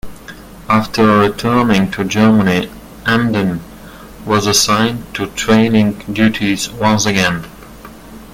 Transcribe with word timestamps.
After 0.67 1.19
returning 1.19 1.91
to 1.91 2.03
Germany, 2.03 2.71
"Emden" 3.05 3.61
was 4.25 4.47
assigned 4.47 5.13
to 5.13 5.27
training 5.27 5.91
duties 6.11 6.71
once 6.71 7.05
again. 7.05 7.45